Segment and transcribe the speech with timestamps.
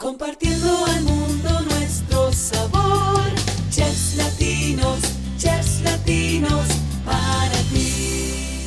[0.00, 3.20] Compartiendo al mundo nuestro sabor.
[3.68, 4.98] Chefs latinos,
[5.36, 6.66] chefs latinos,
[7.04, 8.64] para ti.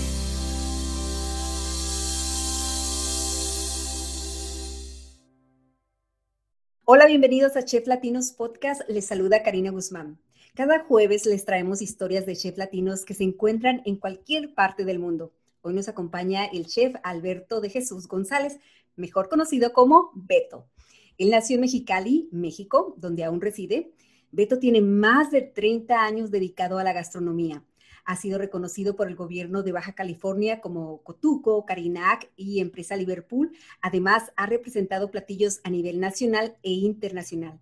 [6.85, 8.87] Hola, bienvenidos a Chef Latinos Podcast.
[8.87, 10.19] Les saluda Karina Guzmán.
[10.53, 14.99] Cada jueves les traemos historias de chef latinos que se encuentran en cualquier parte del
[14.99, 15.33] mundo.
[15.61, 18.59] Hoy nos acompaña el chef Alberto de Jesús González,
[18.95, 20.67] mejor conocido como Beto.
[21.17, 23.91] Él nació en Mexicali, México, donde aún reside.
[24.31, 27.63] Beto tiene más de 30 años dedicado a la gastronomía.
[28.05, 33.51] Ha sido reconocido por el gobierno de Baja California como Cotuco, Carinac y Empresa Liverpool.
[33.81, 37.59] Además, ha representado platillos a nivel nacional e internacional.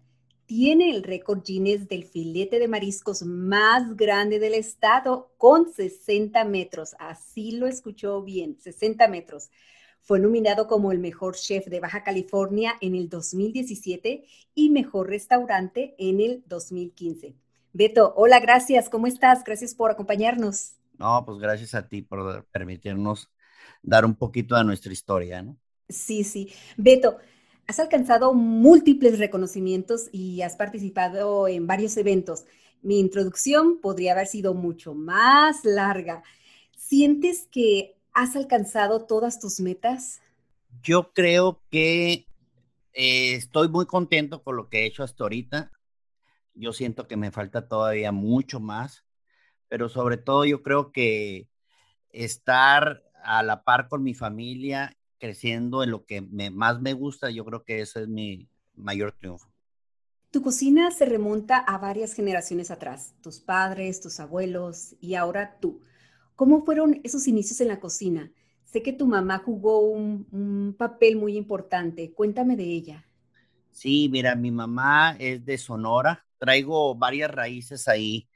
[0.47, 6.95] Tiene el récord Guinness del filete de mariscos más grande del estado con 60 metros.
[6.99, 9.49] Así lo escuchó bien, 60 metros.
[10.01, 15.95] Fue nominado como el mejor chef de Baja California en el 2017 y mejor restaurante
[15.99, 17.35] en el 2015.
[17.73, 18.89] Beto, hola, gracias.
[18.89, 19.43] ¿Cómo estás?
[19.43, 20.73] Gracias por acompañarnos.
[20.97, 23.29] No, pues gracias a ti por permitirnos
[23.81, 25.57] dar un poquito de nuestra historia, ¿no?
[25.87, 26.51] Sí, sí.
[26.77, 27.17] Beto,
[27.67, 32.45] has alcanzado múltiples reconocimientos y has participado en varios eventos.
[32.81, 36.23] Mi introducción podría haber sido mucho más larga.
[36.75, 40.21] ¿Sientes que ¿Has alcanzado todas tus metas?
[40.83, 42.27] Yo creo que
[42.93, 45.71] eh, estoy muy contento con lo que he hecho hasta ahorita.
[46.53, 49.05] Yo siento que me falta todavía mucho más,
[49.69, 51.47] pero sobre todo yo creo que
[52.09, 57.45] estar a la par con mi familia, creciendo en lo que más me gusta, yo
[57.45, 59.49] creo que ese es mi mayor triunfo.
[60.31, 65.81] Tu cocina se remonta a varias generaciones atrás, tus padres, tus abuelos y ahora tú.
[66.41, 68.31] ¿Cómo fueron esos inicios en la cocina?
[68.63, 72.13] Sé que tu mamá jugó un, papel muy importante.
[72.13, 73.05] Cuéntame de ella.
[73.69, 76.25] Sí, mira, mi mamá es de Sonora.
[76.39, 78.27] Traigo varias raíces ahí.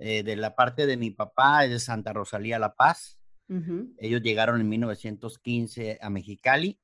[0.00, 3.20] Eh, de la parte de mi papá es de Santa Rosalía La Paz.
[3.96, 6.80] Ellos llegaron en 1915 a Mexicali.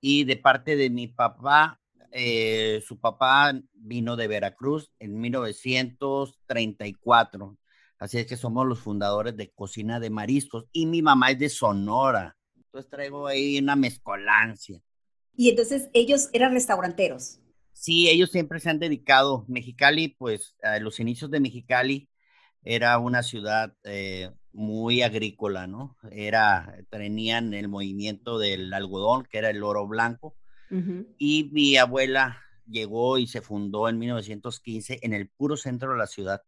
[0.00, 1.80] Y de parte de mi papá,
[2.12, 7.58] eh, su papá vino de Veracruz en 1934.
[7.98, 11.48] Así es que somos los fundadores de Cocina de Mariscos y mi mamá es de
[11.48, 12.36] Sonora.
[12.54, 14.80] Entonces traigo ahí una mezcolancia.
[15.34, 17.40] Y entonces ellos eran restauranteros.
[17.72, 19.44] Sí, ellos siempre se han dedicado.
[19.48, 22.08] Mexicali, pues a los inicios de Mexicali
[22.62, 25.96] era una ciudad eh, muy agrícola, ¿no?
[26.10, 30.36] Era, tenían el movimiento del algodón, que era el oro blanco.
[31.16, 36.08] Y mi abuela llegó y se fundó en 1915 en el puro centro de la
[36.08, 36.42] ciudad.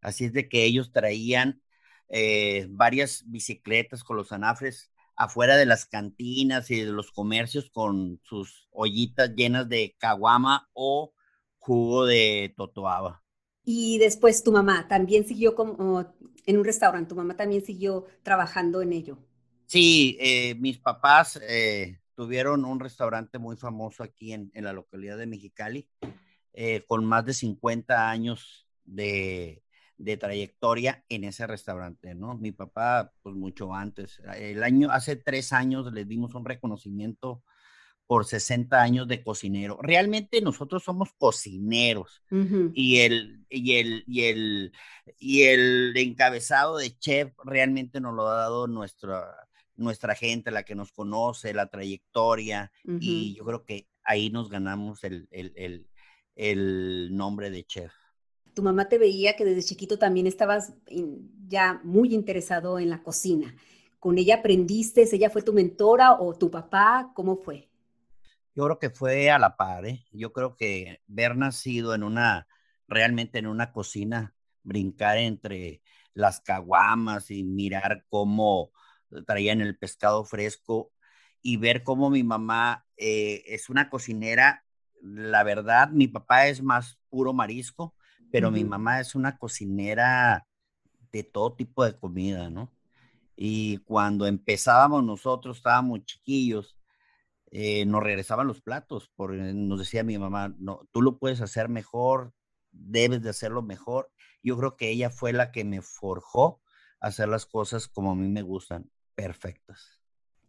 [0.00, 1.60] Así es de que ellos traían
[2.08, 8.20] eh, varias bicicletas con los anafres afuera de las cantinas y de los comercios con
[8.22, 11.12] sus ollitas llenas de caguama o
[11.58, 13.22] jugo de totoaba.
[13.64, 16.14] Y después tu mamá también siguió como
[16.46, 19.18] en un restaurante, tu mamá también siguió trabajando en ello.
[19.66, 25.26] Sí, eh, mis papás eh, tuvieron un restaurante muy famoso aquí en, la localidad de
[25.26, 25.86] Mexicali,
[26.86, 29.62] con más de 50 años de,
[29.98, 32.36] de trayectoria en ese restaurante, ¿no?
[32.38, 37.42] Mi papá, pues mucho antes, el año, hace tres años le dimos un reconocimiento
[38.06, 39.78] por 60 años de cocinero.
[39.82, 42.22] Realmente nosotros somos cocineros
[42.72, 44.72] y, el, y, el, y, el,
[45.18, 49.26] y el encabezado de chef realmente nos lo ha dado nuestra,
[49.76, 55.04] nuestra gente, la que nos conoce, la trayectoria y yo creo que ahí nos ganamos
[55.04, 55.86] el, el,
[56.34, 57.92] el nombre de chef
[58.58, 60.74] tu mamá te veía que desde chiquito también estabas
[61.46, 63.54] ya muy interesado en la cocina.
[64.00, 65.08] ¿Con ella aprendiste?
[65.12, 67.12] ¿Ella fue tu mentora o tu papá?
[67.14, 67.68] ¿Cómo fue?
[68.56, 70.04] Yo creo que fue a la par, ¿eh?
[70.10, 72.48] Yo creo que ver nacido en una,
[72.88, 75.80] realmente en una cocina, brincar entre
[76.12, 78.72] las caguamas y mirar cómo
[79.24, 80.90] traían el pescado fresco
[81.42, 84.64] y ver cómo mi mamá eh, es una cocinera,
[85.00, 87.94] la verdad, mi papá es más puro marisco,
[88.30, 90.46] pero mi mamá es una cocinera
[91.12, 92.72] de todo tipo de comida, ¿no?
[93.36, 96.76] Y cuando empezábamos nosotros, estábamos chiquillos,
[97.50, 101.68] eh, nos regresaban los platos, porque nos decía mi mamá, no, tú lo puedes hacer
[101.68, 102.32] mejor,
[102.70, 104.10] debes de hacerlo mejor.
[104.42, 106.60] Yo creo que ella fue la que me forjó
[107.00, 110.00] a hacer las cosas como a mí me gustan, perfectas.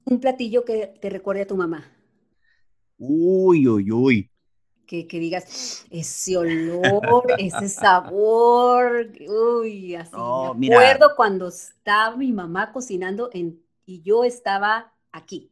[0.03, 1.85] Un platillo que te recuerde a tu mamá.
[2.97, 4.31] Uy, uy, uy
[4.89, 10.15] que, digas ese olor, ese sabor, uy, así.
[10.57, 15.51] me acuerdo cuando estaba mi mamá cocinando en, y yo estaba aquí.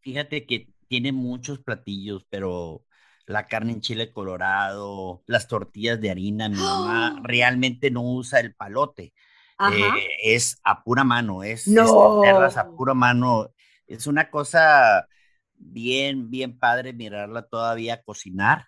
[0.00, 2.84] Fíjate que tiene muchos platillos, pero
[3.24, 6.50] la carne en chile colorado, las tortillas de harina.
[6.50, 9.14] Mi mamá realmente no usa el palote.
[9.72, 12.22] Eh, es a pura mano, es, no.
[12.22, 13.50] a pura mano.
[13.86, 15.08] Es una cosa
[15.58, 18.66] bien, bien padre mirarla todavía cocinar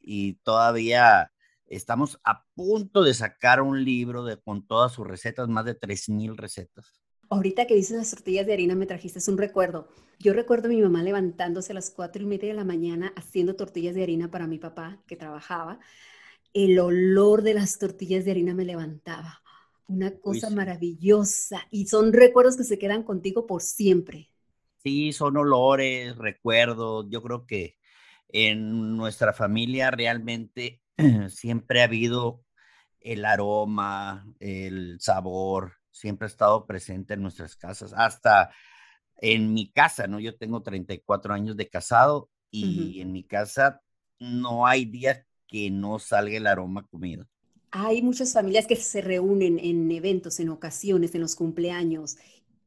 [0.00, 1.32] y todavía
[1.66, 6.36] estamos a punto de sacar un libro de, con todas sus recetas, más de 3.000
[6.36, 7.02] recetas.
[7.28, 9.88] Ahorita que dices las tortillas de harina me trajiste un recuerdo.
[10.20, 13.56] Yo recuerdo a mi mamá levantándose a las cuatro y media de la mañana haciendo
[13.56, 15.80] tortillas de harina para mi papá que trabajaba.
[16.54, 19.42] El olor de las tortillas de harina me levantaba.
[19.88, 21.66] Una cosa maravillosa.
[21.70, 24.30] Y son recuerdos que se quedan contigo por siempre.
[24.86, 27.06] Sí, son olores, recuerdos.
[27.10, 27.76] Yo creo que
[28.28, 30.80] en nuestra familia realmente
[31.28, 32.44] siempre ha habido
[33.00, 38.54] el aroma, el sabor, siempre ha estado presente en nuestras casas, hasta
[39.16, 40.20] en mi casa, ¿no?
[40.20, 43.82] Yo tengo 34 años de casado y en mi casa
[44.20, 47.26] no hay día que no salga el aroma comida.
[47.72, 52.18] Hay muchas familias que se reúnen en eventos, en ocasiones, en los cumpleaños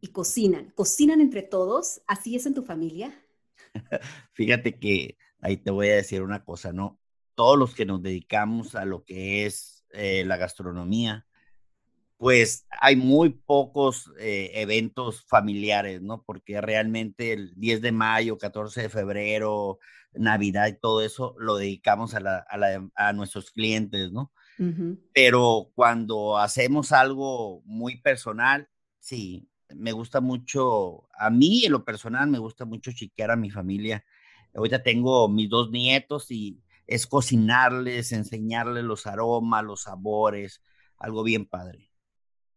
[0.01, 0.72] y cocinan.
[0.75, 2.01] ¿Cocinan entre todos?
[2.07, 3.13] ¿Así es en tu familia?
[4.34, 7.00] Fíjate que ahí te voy a decir una cosa, ¿no?
[7.36, 11.25] Todos los que nos dedicamos a lo que es eh, la gastronomía,
[12.18, 16.24] pues hay muy pocos eh, eventos familiares, ¿no?
[16.24, 19.80] Porque realmente el 10 de mayo, 14 de febrero,
[20.13, 22.45] Navidad y todo eso lo dedicamos a,
[22.95, 24.34] a, nuestros clientes, ¿no?
[25.13, 28.68] Pero cuando hacemos algo muy personal,
[29.00, 33.50] sí, me gusta mucho, a mí en lo personal me gusta mucho chiquear a mi
[33.50, 34.04] familia.
[34.54, 40.63] Ahorita tengo mis dos nietos y es cocinarles, enseñarles los aromas, los sabores,
[40.98, 41.92] algo bien padre.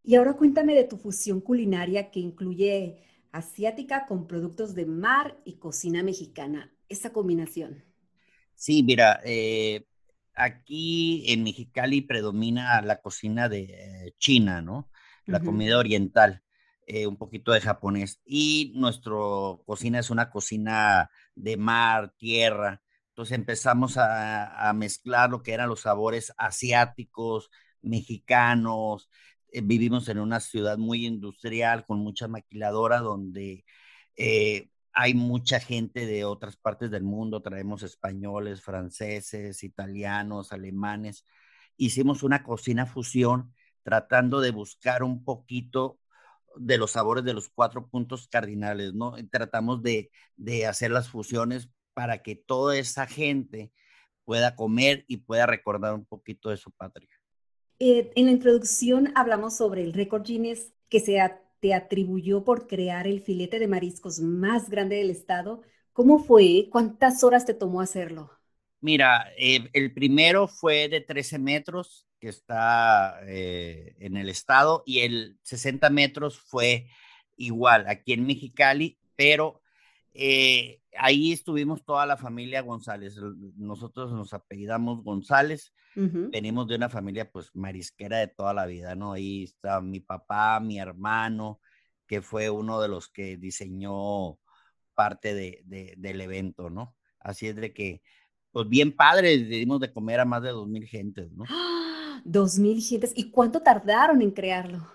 [0.03, 5.59] Y ahora cuéntame de tu fusión culinaria que incluye asiática con productos de mar y
[5.59, 7.85] cocina mexicana, esa combinación.
[8.55, 9.87] Sí, mira, eh,
[10.35, 14.89] aquí en Mexicali predomina la cocina de eh, China, ¿no?
[15.25, 16.43] La comida oriental,
[16.87, 18.21] eh, un poquito de japonés.
[18.25, 19.13] Y nuestra
[19.67, 22.83] cocina es una cocina de mar, tierra.
[23.11, 27.51] Entonces empezamos a, mezclar lo que eran los sabores asiáticos,
[27.83, 29.11] mexicanos,
[29.53, 33.65] eh, vivimos en una ciudad muy industrial con mucha maquiladora donde
[34.17, 41.25] eh, hay mucha gente de otras partes del mundo, traemos españoles, franceses, italianos, alemanes.
[41.77, 45.99] Hicimos una cocina fusión tratando de buscar un poquito
[46.57, 49.15] de los sabores de los cuatro puntos cardinales, ¿no?
[49.31, 53.73] Tratamos de, de hacer las fusiones para que toda esa gente
[54.25, 57.11] pueda comer y pueda recordar un poquito de su patria.
[57.79, 61.19] Eh, en la introducción hablamos sobre el récord Guinness que se
[61.61, 65.63] te atribuyó por crear el filete de mariscos más grande del estado.
[65.93, 66.69] ¿Cómo fue?
[66.71, 68.31] ¿Cuántas horas te tomó hacerlo?
[68.81, 75.01] Mira, eh, el primero fue de 13 metros, que está eh, en el estado y
[75.01, 76.87] el 60 metros fue
[77.37, 79.61] igual aquí en Mexicali, pero
[80.15, 83.17] eh, ahí estuvimos toda la familia González.
[83.57, 89.15] Nosotros nos apellidamos González, venimos de una familia pues marisquera de toda la vida, ¿no?
[89.15, 91.59] Ahí está mi papá, mi hermano,
[92.07, 94.39] que fue uno de los que diseñó
[94.95, 96.95] parte de, del evento, ¿no?
[97.19, 98.01] Así es de que,
[98.53, 101.47] pues bien padre, dimos de comer a más de dos mil gentes, ¿no?
[101.49, 101.92] ¡Ah!
[102.25, 103.13] dos mil gentes.
[103.15, 104.87] ¿Y cuánto tardaron en crearlo?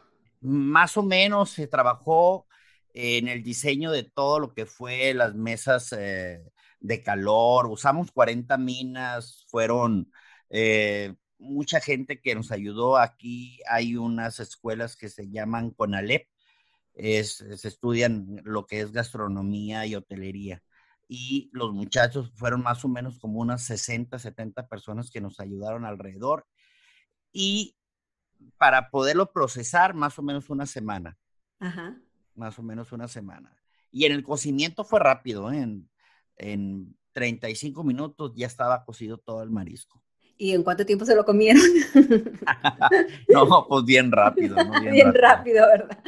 [0.42, 2.48] Más o menos se trabajó
[2.94, 6.44] eh, en el diseño de todo lo que fue las mesas eh,
[6.80, 7.68] de calor.
[7.68, 10.12] Usamos 40 minas, fueron
[10.50, 12.98] eh, mucha gente que nos ayudó.
[12.98, 16.28] Aquí hay unas escuelas que se llaman CONALEP,
[16.96, 20.64] se estudian lo que es gastronomía y hotelería.
[21.08, 25.86] Y los muchachos fueron más o menos como unas 60, 70 personas que nos ayudaron
[25.86, 26.46] alrededor
[27.40, 27.76] y
[28.58, 31.20] para poderlo procesar, más o menos una semana.
[31.60, 31.96] Ajá.
[32.34, 33.56] Más o menos una semana.
[33.92, 35.60] Y en el cocimiento fue rápido, ¿eh?
[35.60, 35.88] en,
[36.38, 40.02] en 35 minutos ya estaba cocido todo el marisco.
[40.36, 41.62] ¿Y en cuánto tiempo se lo comieron?
[43.30, 44.56] no, pues bien rápido.
[44.92, 45.66] Bien, rápido.
[45.68, 46.04] ¿verdad?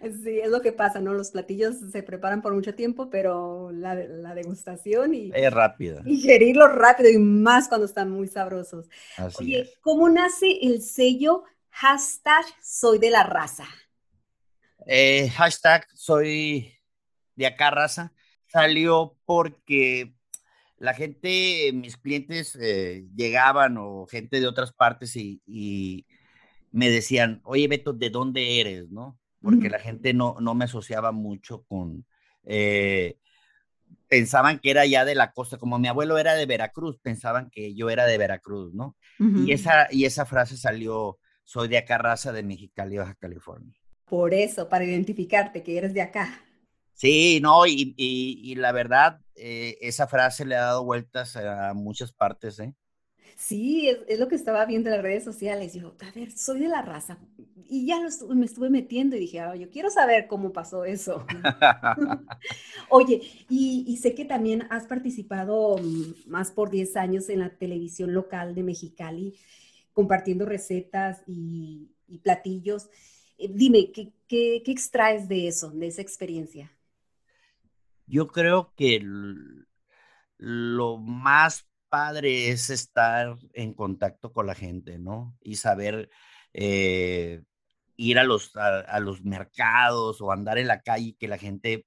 [0.00, 1.12] Sí, es lo que pasa, ¿no?
[1.12, 5.30] Los platillos se preparan por mucho tiempo, pero la, la degustación y...
[5.34, 6.02] Es rápida.
[6.06, 8.88] Ingerirlos rápido y más cuando están muy sabrosos.
[9.16, 13.66] Así Oye, ¿cómo nace el sello hashtag soy de la raza?
[14.86, 16.72] Eh, hashtag soy
[17.36, 18.12] de acá raza
[18.48, 20.14] salió porque
[20.78, 26.06] la gente, mis clientes eh, llegaban o gente de otras partes y,
[26.70, 28.90] me decían, oye Beto, ¿de dónde eres?
[28.90, 29.18] ¿No?
[29.40, 32.04] Porque la gente no, no me asociaba mucho con,
[32.44, 33.18] eh,
[34.08, 37.74] pensaban que era ya de la costa, como mi abuelo era de Veracruz, pensaban que
[37.74, 38.96] yo era de Veracruz, ¿no?
[39.18, 43.74] y, esa, y esa frase salió, soy de acá, raza de Mexicali, Baja California.
[44.06, 46.42] Por eso, para identificarte que eres de acá.
[46.94, 52.12] Sí, no, y, y, la verdad, eh, esa frase le ha dado vueltas a muchas
[52.12, 52.74] partes, ¿eh?
[53.38, 55.72] Sí, es, lo que estaba viendo en las redes sociales.
[55.72, 57.20] Yo, a ver, soy de la raza.
[57.68, 58.00] Y ya
[58.34, 61.24] me estuve metiendo y dije, ah, yo quiero saber cómo pasó eso.
[62.90, 68.12] Oye, y, sé que también has participado mm, más por 10 años en la televisión
[68.12, 69.38] local de Mexicali,
[69.92, 71.92] compartiendo recetas y,
[72.24, 72.90] platillos.
[73.38, 76.72] Eh, dime, ¿qué, ¿qué, qué, extraes de eso, de esa experiencia?
[78.04, 79.00] Yo creo que
[80.38, 85.36] lo más padre es estar en contacto con la gente, ¿no?
[85.40, 86.10] Y saber
[86.54, 87.42] eh,
[87.96, 91.86] ir a los, a, los mercados o andar en la calle, que la gente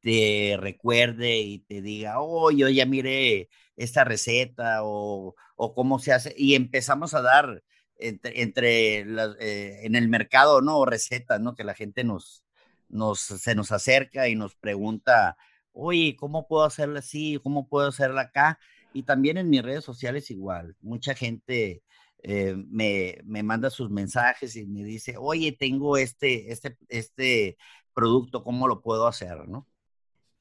[0.00, 6.12] te recuerde y te diga, oh, yo ya miré esta receta o, o cómo se
[6.12, 6.34] hace.
[6.36, 7.62] Y empezamos a dar
[7.96, 10.84] entre, entre eh, en el mercado, ¿no?
[10.84, 11.54] Recetas, ¿no?
[11.54, 12.44] Que la gente nos,
[12.88, 15.36] nos, se nos acerca y nos pregunta,
[15.72, 17.40] oye, ¿cómo puedo hacerla así?
[17.42, 18.58] ¿Cómo puedo hacerla acá?
[18.94, 20.74] Y también en mis redes sociales igual.
[20.80, 21.82] Mucha gente
[22.22, 27.58] eh, me, me, manda sus mensajes y me dice, oye, tengo este, este, este
[27.92, 29.46] producto, ¿cómo lo puedo hacer?
[29.46, 29.68] ¿no?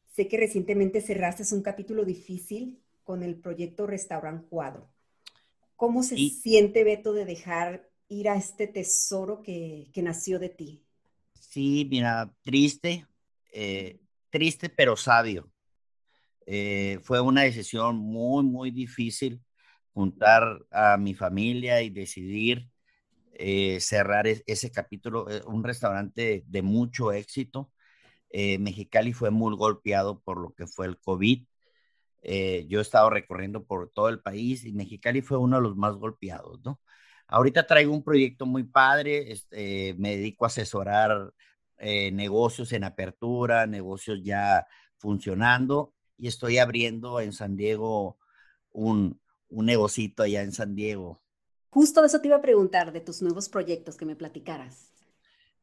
[0.05, 4.89] Sé que recientemente cerraste un capítulo difícil con el proyecto Restaurant Cuadro.
[5.75, 10.85] ¿Cómo se siente, Beto, de dejar ir a este tesoro que, que nació de ti?
[11.33, 13.05] Sí, mira, triste,
[13.51, 15.51] eh, triste pero sabio.
[16.45, 19.41] Eh, fue una decisión muy, muy difícil
[19.93, 22.69] juntar a mi familia y decidir
[23.33, 27.71] eh, cerrar ese capítulo, eh, un restaurante de mucho éxito.
[28.59, 31.45] Mexicali fue muy golpeado por lo que fue el COVID.
[32.67, 35.95] yo he estado recorriendo por todo el país y Mexicali fue uno de los más
[35.95, 36.81] golpeados, ¿no?
[37.27, 41.31] Ahorita traigo un proyecto muy padre, este, me dedico a asesorar
[41.79, 44.65] negocios en apertura, negocios ya
[44.97, 48.17] funcionando y estoy abriendo en San Diego
[48.71, 51.21] un, un negocito allá en San Diego.
[51.69, 54.89] Justo de eso te iba a preguntar, de tus nuevos proyectos que me platicaras.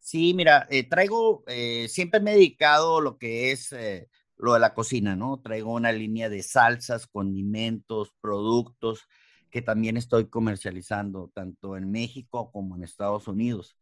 [0.01, 4.53] Sí, mira, eh, traigo, eh, siempre me he dedicado a lo que es eh, lo
[4.53, 5.41] de la cocina, ¿no?
[5.41, 9.09] Traigo una línea de salsas, condimentos, productos
[9.51, 13.79] que también estoy comercializando tanto en México como en Estados Unidos.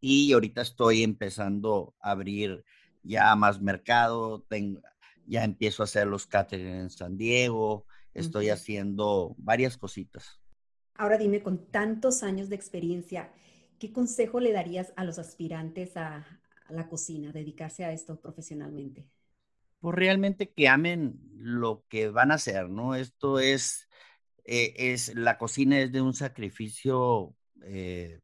[0.00, 2.64] Y ahorita estoy empezando a abrir
[3.02, 4.80] ya más mercado, tengo,
[5.32, 10.42] ya empiezo a hacer los catering en San Diego, estoy haciendo varias cositas.
[10.94, 13.32] Ahora dime, con tantos años de experiencia,
[13.78, 16.26] ¿qué consejo le darías a los aspirantes a,
[16.68, 19.06] la cocina, dedicarse a esto profesionalmente?
[19.80, 22.94] Pues realmente que amen lo que van a hacer, ¿no?
[22.94, 23.88] Esto es,
[24.44, 28.20] eh, es la cocina es de un sacrificio eh,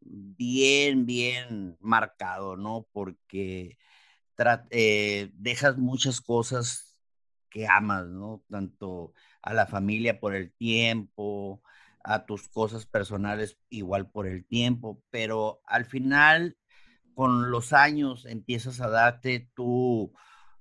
[0.00, 2.86] bien, bien marcado, ¿no?
[2.92, 3.78] Porque
[4.70, 6.96] eh, dejas muchas cosas
[7.50, 8.44] que amas, ¿no?
[8.48, 11.62] Tanto a la familia por el tiempo,
[12.04, 16.56] a tus cosas personales igual por el tiempo, pero al final,
[17.14, 20.12] con los años, empiezas a darte tú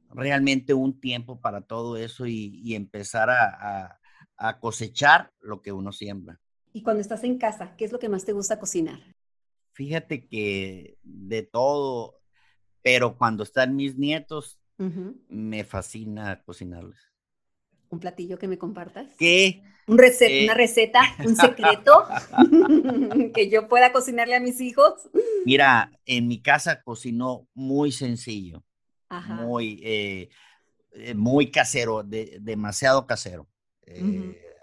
[0.10, 4.00] realmente un tiempo para todo eso y, empezar a,
[4.38, 6.40] a cosechar lo que uno siembra.
[6.74, 9.00] Y cuando estás en casa, ¿qué es lo que más te gusta cocinar?
[9.74, 12.17] Fíjate que de todo,
[12.88, 14.62] pero cuando están mis nietos,
[15.28, 16.98] me fascina cocinarles.
[17.90, 19.08] ¿Un platillo que me compartas?
[19.18, 19.62] ¿Qué?
[19.88, 20.44] ¿Un eh.
[20.46, 21.02] ¿Una receta?
[21.20, 22.06] ¿Un secreto?
[23.34, 25.10] que yo pueda cocinarle a mis hijos.
[25.46, 28.64] Mira, en mi casa cocinó muy sencillo,
[29.10, 30.30] muy, eh,
[30.94, 33.50] eh, muy casero, demasiado casero.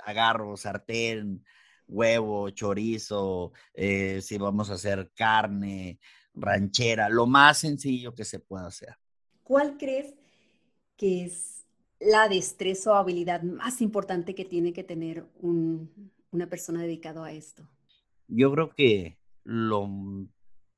[0.06, 1.44] Agarro sartén,
[1.86, 5.98] huevo, chorizo, si vamos a hacer carne,
[6.34, 8.96] ranchera, lo más sencillo que se pueda hacer.
[9.42, 10.14] ¿Cuál crees
[10.96, 11.64] que es
[12.00, 17.68] la destreza o habilidad más importante que tiene que tener una persona dedicada a esto?
[18.26, 19.88] Yo creo que lo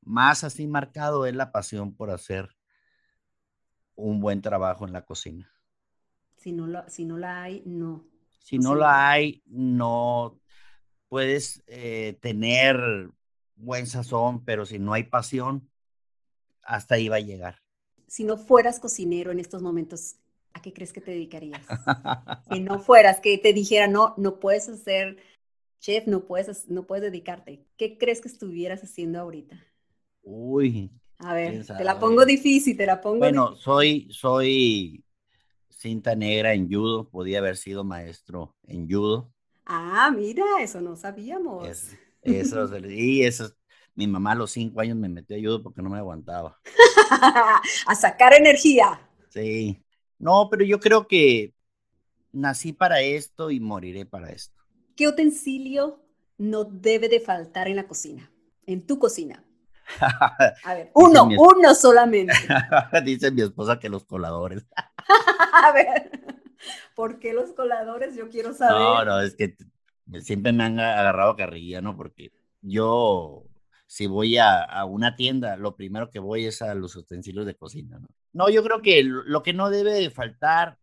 [0.03, 2.49] más así marcado es la pasión por hacer
[3.95, 5.51] un buen trabajo en la cocina.
[6.37, 8.05] Si no, si no la hay, no.
[8.39, 10.39] Si no, la hay, no
[11.09, 13.11] puedes eh, tener
[13.57, 15.69] buen sazón, pero si no hay pasión,
[16.63, 17.59] hasta ahí va a llegar.
[18.07, 20.17] Si no fueras cocinero en estos momentos,
[20.53, 21.61] ¿a qué crees que te dedicarías?
[22.49, 25.17] si no fueras, que te dijera, no, no puedes ser
[25.81, 27.65] chef, no puedes, no puedes dedicarte.
[27.77, 29.59] ¿Qué crees que estuvieras haciendo ahorita?
[30.23, 30.91] Uy.
[31.19, 35.03] A ver, te la pongo difícil, te la pongo Bueno, soy, soy
[35.71, 39.33] cinta negra en judo, podía haber sido maestro en judo.
[39.65, 41.97] Ah, mira, eso no sabíamos.
[42.27, 43.51] Eso, y eso,
[43.95, 46.59] mi mamá a los cinco años me metió a judo porque no me aguantaba.
[47.87, 49.01] a sacar energía.
[49.31, 49.83] Sí.
[50.19, 51.55] No, pero yo creo que
[52.33, 54.63] nací para esto y moriré para esto.
[54.95, 56.03] ¿Qué utensilio
[56.39, 58.31] no debe de faltar en la cocina?
[58.67, 59.43] En tu cocina.
[60.65, 62.35] A ver, uno, uno solamente.
[63.05, 64.67] Dice mi esposa que los coladores.
[65.53, 66.11] a ver,
[66.97, 68.17] ¿por qué los coladores?
[68.17, 68.81] Yo quiero saber.
[68.81, 69.57] No, no, es que
[70.21, 71.97] siempre me han agarrado carrilla, ¿no?
[71.97, 73.45] Porque yo,
[73.87, 77.99] si voy a, una tienda, lo primero que voy es a los utensilios de cocina,
[77.99, 78.09] ¿no?
[78.33, 80.79] No, yo creo que lo que no debe de faltar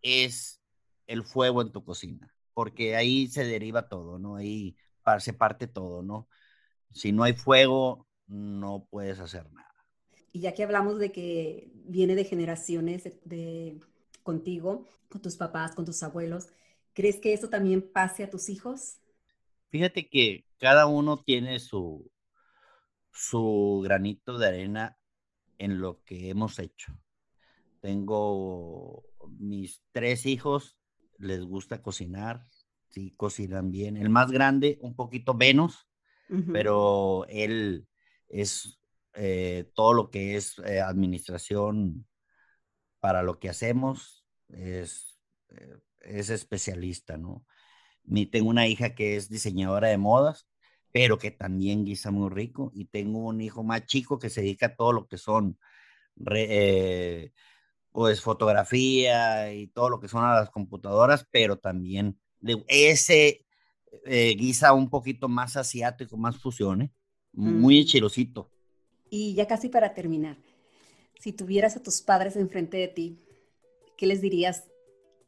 [0.00, 0.62] es
[1.06, 4.36] el fuego en tu cocina, porque ahí se deriva todo, ¿no?
[4.36, 4.76] Ahí
[5.18, 6.28] se parte todo, ¿no?
[6.92, 9.68] Si no hay fuego, no puedes hacer nada.
[10.32, 13.80] Y ya que hablamos de que viene de generaciones de,
[14.22, 16.48] contigo, con tus papás, con tus abuelos,
[16.94, 19.00] ¿crees que eso también pase a tus hijos?
[19.68, 22.10] Fíjate que cada uno tiene su,
[23.12, 24.98] su granito de arena
[25.58, 26.92] en lo que hemos hecho.
[27.80, 29.04] Tengo
[29.38, 30.78] mis tres hijos,
[31.18, 32.44] les gusta cocinar,
[32.88, 33.96] sí, cocinan bien.
[33.96, 35.86] El más grande, un poquito menos,
[36.52, 37.88] pero él
[38.28, 38.80] es
[39.14, 42.06] eh, todo lo que es eh, administración
[43.00, 45.18] para lo que hacemos, es,
[45.48, 47.44] eh, es especialista, ¿no?
[48.04, 50.48] Mi, tengo una hija que es diseñadora de modas,
[50.92, 54.66] pero que también guisa muy rico, y tengo un hijo más chico que se dedica
[54.66, 55.58] a todo lo que son,
[57.92, 63.46] pues, fotografía y todo lo que son a las computadoras, pero también de ese
[64.04, 66.90] guisa un poquito más asiático, más fusiones
[67.32, 68.44] muy mm.
[69.10, 70.36] Y ya casi para terminar,
[71.18, 73.18] si tuvieras a tus padres enfrente de ti,
[73.96, 74.69] ¿qué les dirías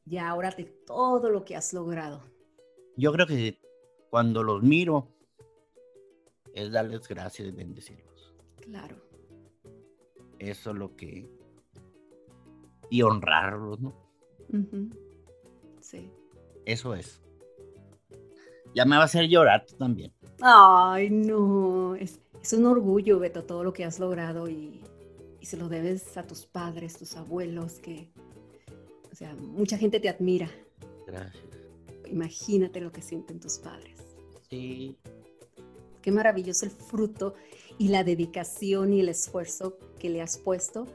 [0.04, 2.23] ya ahora de todo lo que has logrado?
[2.97, 3.59] Yo creo que
[4.11, 5.08] cuando los miro
[6.54, 8.34] es darles gracias y bendecirlos.
[8.60, 8.97] Claro.
[10.38, 11.30] Eso es lo que...
[12.91, 13.95] Y honrarlos, ¿no?
[15.80, 16.10] Sí.
[16.67, 17.23] Eso es.
[18.75, 20.12] Ya me va a hacer llorar tú también.
[20.41, 22.21] Ay, no, es,
[22.52, 24.82] un orgullo, Beto, todo lo que has logrado y,
[25.43, 28.12] se lo debes a tus padres, tus abuelos, que,
[29.13, 30.51] o sea, mucha gente te admira.
[31.07, 31.45] Gracias.
[32.07, 33.99] Imagínate lo que sienten tus padres.
[34.49, 34.97] Sí.
[36.01, 37.35] Qué maravilloso el fruto
[37.79, 40.87] y la dedicación y el esfuerzo que le has puesto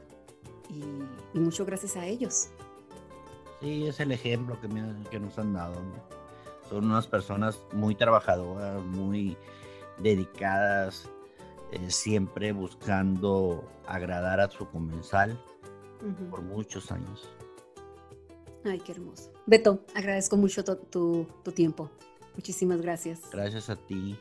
[0.68, 2.48] y, mucho gracias a ellos.
[3.60, 4.68] Sí, es el ejemplo que,
[5.10, 5.80] que nos han dado.
[6.68, 9.36] Son unas personas muy trabajadoras, muy
[9.98, 11.08] dedicadas,
[11.72, 15.40] eh, siempre buscando agradar a su comensal
[16.30, 17.28] por muchos años.
[18.68, 19.32] Ay, qué hermoso.
[19.46, 21.90] Beto, agradezco mucho tu, tu, tu tiempo.
[22.34, 23.20] Muchísimas gracias.
[23.32, 24.16] Gracias a ti.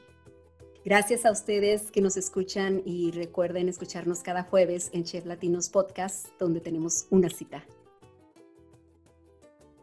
[0.85, 6.27] Gracias a ustedes que nos escuchan y recuerden escucharnos cada jueves en Chef Latinos Podcast,
[6.39, 7.65] donde tenemos una cita.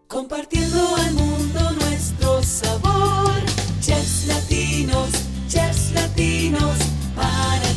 [0.08, 3.34] Compartiendo al mundo nuestro sabor,
[3.80, 5.10] Chefs Latinos,
[5.46, 6.78] Chefs Latinos,
[7.14, 7.73] para